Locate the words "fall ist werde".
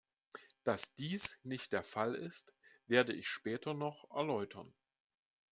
1.83-3.13